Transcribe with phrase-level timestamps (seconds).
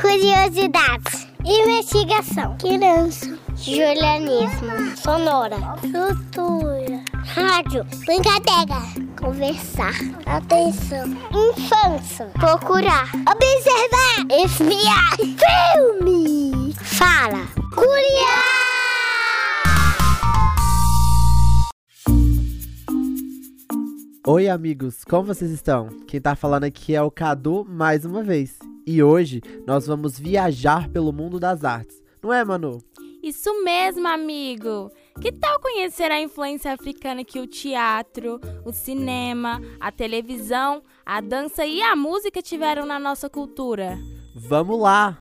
[0.00, 1.28] Curiosidades.
[1.44, 2.56] Investigação.
[2.56, 3.38] Criança.
[3.54, 4.96] Julianismo.
[4.96, 5.56] Sonora.
[5.80, 7.04] Cultura.
[7.12, 7.84] Rádio.
[8.06, 8.80] Brincadeira.
[9.20, 9.92] Conversar.
[10.24, 11.06] Atenção.
[11.30, 12.26] Infância.
[12.32, 13.10] Procurar.
[13.14, 14.26] Observar.
[14.42, 15.16] Espiar.
[15.76, 16.74] Filme.
[16.82, 17.46] Fala.
[17.74, 18.60] Curiar.
[24.26, 25.88] Oi, amigos, como vocês estão?
[26.06, 28.69] Quem tá falando aqui é o Cadu mais uma vez.
[28.92, 32.02] E hoje nós vamos viajar pelo mundo das artes.
[32.20, 32.82] Não é, Manu?
[33.22, 34.90] Isso mesmo, amigo!
[35.22, 41.64] Que tal conhecer a influência africana que o teatro, o cinema, a televisão, a dança
[41.64, 43.96] e a música tiveram na nossa cultura?
[44.34, 45.18] Vamos lá!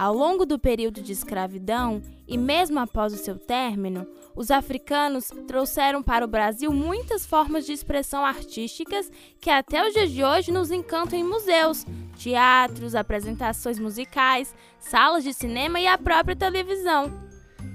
[0.00, 6.02] Ao longo do período de escravidão e mesmo após o seu término, os africanos trouxeram
[6.02, 10.70] para o Brasil muitas formas de expressão artísticas que até os dias de hoje nos
[10.70, 11.84] encantam em museus,
[12.16, 17.12] teatros, apresentações musicais, salas de cinema e a própria televisão.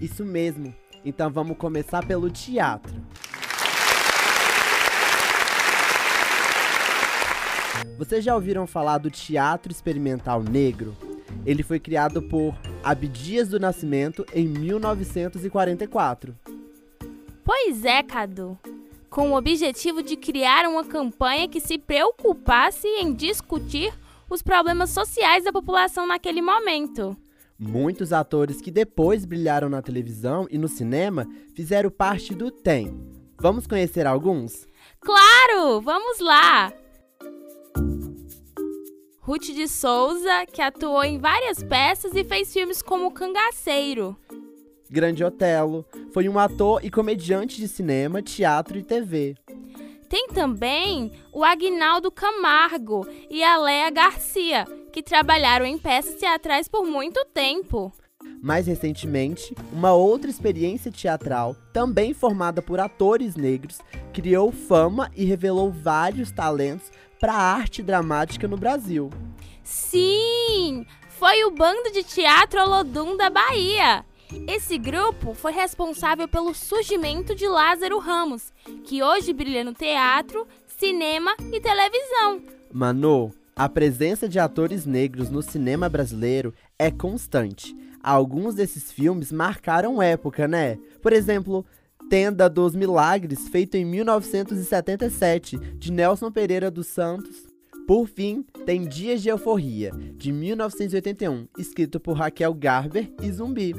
[0.01, 0.73] Isso mesmo.
[1.05, 2.95] Então vamos começar pelo teatro.
[7.99, 11.14] Vocês já ouviram falar do teatro experimental negro?
[11.45, 16.35] Ele foi criado por Abdias do Nascimento em 1944.
[17.43, 18.57] Pois é, Cadu.
[19.09, 23.93] Com o objetivo de criar uma campanha que se preocupasse em discutir
[24.29, 27.15] os problemas sociais da população naquele momento.
[27.57, 32.93] Muitos atores que depois brilharam na televisão e no cinema fizeram parte do TEM.
[33.39, 34.67] Vamos conhecer alguns?
[34.99, 35.79] Claro!
[35.81, 36.73] Vamos lá!
[39.25, 44.15] Ruth de Souza, que atuou em várias peças e fez filmes como Cangaceiro.
[44.87, 49.35] Grande Otelo, foi um ator e comediante de cinema, teatro e TV.
[50.07, 56.85] Tem também o Agnaldo Camargo e a Léa Garcia, que trabalharam em peças teatrais por
[56.85, 57.91] muito tempo.
[58.45, 63.79] Mais recentemente, uma outra experiência teatral, também formada por atores negros,
[64.13, 69.09] criou fama e revelou vários talentos para a arte dramática no Brasil.
[69.63, 70.85] Sim!
[71.09, 74.05] Foi o Bando de Teatro Olodum da Bahia.
[74.47, 78.53] Esse grupo foi responsável pelo surgimento de Lázaro Ramos,
[78.83, 82.43] que hoje brilha no teatro, cinema e televisão.
[82.71, 87.75] Manu, a presença de atores negros no cinema brasileiro é constante.
[88.05, 90.77] Alguns desses filmes marcaram época, né?
[91.01, 91.65] Por exemplo,
[92.07, 97.47] Tenda dos Milagres, feito em 1977, de Nelson Pereira dos Santos.
[97.87, 103.73] Por fim, tem Dias de Euforia, de 1981, escrito por Raquel Garber e Zumbi.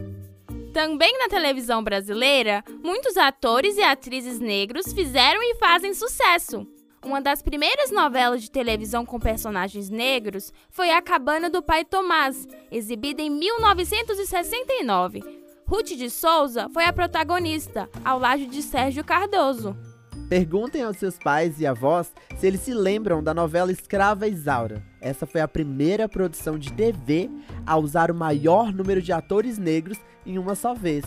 [0.72, 6.66] Também na televisão brasileira, muitos atores e atrizes negros fizeram e fazem sucesso.
[7.04, 12.46] Uma das primeiras novelas de televisão com personagens negros foi A Cabana do Pai Tomás,
[12.70, 15.22] exibida em 1969.
[15.66, 19.76] Ruth de Souza foi a protagonista, ao lado de Sérgio Cardoso.
[20.28, 24.82] Perguntem aos seus pais e avós se eles se lembram da novela Escrava Isaura.
[25.00, 27.30] Essa foi a primeira produção de TV
[27.64, 31.04] a usar o maior número de atores negros em uma só vez.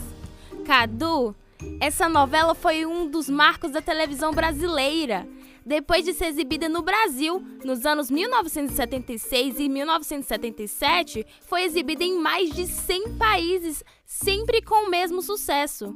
[0.66, 1.36] Cadu,
[1.82, 5.28] essa novela foi um dos marcos da televisão brasileira.
[5.66, 12.52] Depois de ser exibida no Brasil, nos anos 1976 e 1977, foi exibida em mais
[12.52, 15.96] de 100 países, sempre com o mesmo sucesso.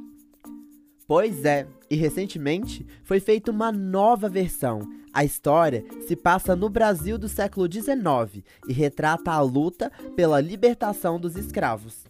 [1.06, 4.80] Pois é, e recentemente foi feita uma nova versão.
[5.12, 11.20] A história se passa no Brasil do século XIX e retrata a luta pela libertação
[11.20, 12.03] dos escravos.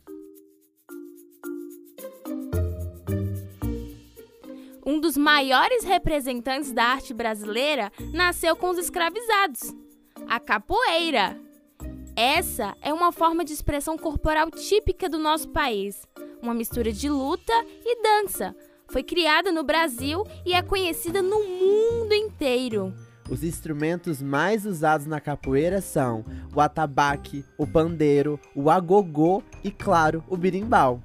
[4.94, 9.74] Um dos maiores representantes da arte brasileira, nasceu com os escravizados
[10.28, 11.36] a capoeira.
[12.14, 16.06] Essa é uma forma de expressão corporal típica do nosso país,
[16.40, 17.52] uma mistura de luta
[17.84, 18.54] e dança.
[18.88, 22.94] Foi criada no Brasil e é conhecida no mundo inteiro.
[23.28, 26.24] Os instrumentos mais usados na capoeira são
[26.54, 31.02] o atabaque, o pandeiro, o agogô e, claro, o birimbau.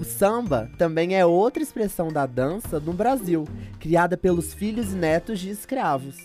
[0.00, 3.46] O samba também é outra expressão da dança no Brasil,
[3.78, 6.16] criada pelos filhos e netos de escravos.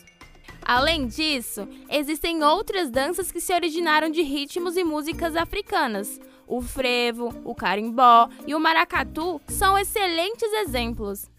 [0.63, 6.19] Além disso, existem outras danças que se originaram de ritmos e músicas africanas.
[6.45, 11.29] O frevo, o carimbó e o maracatu são excelentes exemplos.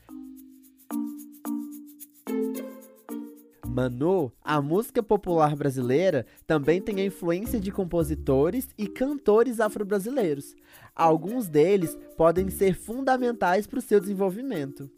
[3.78, 10.56] Manu, a música popular brasileira também tem a influência de compositores e cantores afro-brasileiros.
[10.96, 14.90] Alguns deles podem ser fundamentais para o seu desenvolvimento.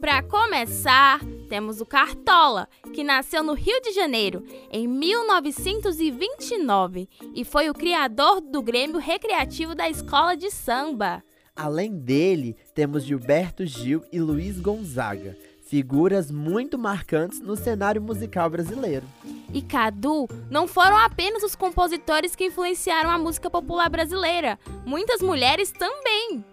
[0.00, 7.70] Para começar, temos o Cartola, que nasceu no Rio de Janeiro em 1929 e foi
[7.70, 11.22] o criador do Grêmio Recreativo da Escola de Samba.
[11.54, 19.06] Além dele, temos Gilberto Gil e Luiz Gonzaga, figuras muito marcantes no cenário musical brasileiro.
[19.52, 25.70] E Cadu não foram apenas os compositores que influenciaram a música popular brasileira, muitas mulheres
[25.72, 26.44] também.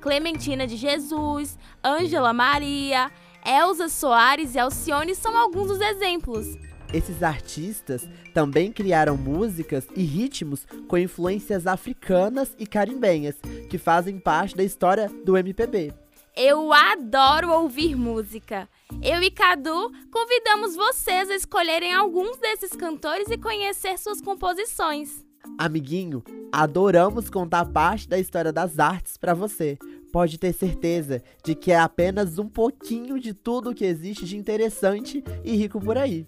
[0.00, 3.10] Clementina de Jesus, Ângela Maria,
[3.44, 6.46] Elza Soares e Alcione são alguns dos exemplos.
[6.92, 13.36] Esses artistas também criaram músicas e ritmos com influências africanas e carimbenhas,
[13.70, 16.01] que fazem parte da história do MPB.
[16.34, 18.66] Eu adoro ouvir música.
[19.02, 25.24] Eu e Cadu convidamos vocês a escolherem alguns desses cantores e conhecer suas composições.
[25.58, 29.78] Amiguinho, adoramos contar parte da história das artes para você.
[30.10, 35.22] Pode ter certeza de que é apenas um pouquinho de tudo que existe de interessante
[35.44, 36.26] e rico por aí.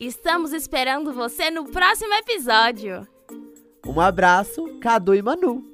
[0.00, 3.06] Estamos esperando você no próximo episódio.
[3.86, 5.73] Um abraço, Cadu e Manu.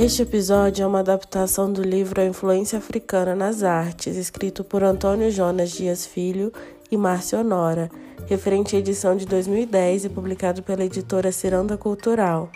[0.00, 5.28] Este episódio é uma adaptação do livro A Influência Africana nas Artes, escrito por Antônio
[5.28, 6.52] Jonas Dias Filho
[6.88, 7.90] e Márcio Honora,
[8.28, 12.48] referente à edição de 2010 e publicado pela editora Ciranda Cultural.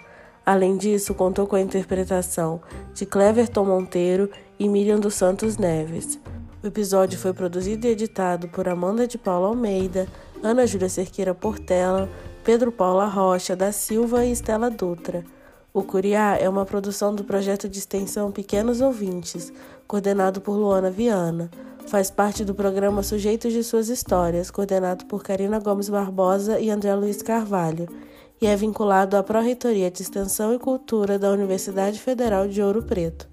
[0.47, 2.61] Além disso, contou com a interpretação
[2.95, 6.21] de Cleverton Monteiro e Miriam dos Santos Neves.
[6.63, 10.07] O episódio foi produzido e editado por Amanda de Paula Almeida,
[10.45, 12.09] Ana Júlia Cerqueira Portela,
[12.45, 15.25] Pedro Paula Rocha da Silva e Estela Dutra.
[15.75, 19.51] O Curiá é uma produção do projeto de extensão Pequenos Ouvintes,
[19.89, 21.51] coordenado por Luana Viana.
[21.87, 26.95] Faz parte do programa Sujeitos de Suas Histórias, coordenado por Karina Gomes Barbosa e André
[26.95, 27.89] Luiz Carvalho,
[28.39, 33.32] e é vinculado à Pró-Reitoria de Extensão e Cultura da Universidade Federal de Ouro Preto.